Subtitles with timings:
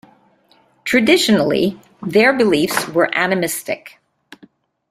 [0.83, 3.99] Traditionally their beliefs were animistic.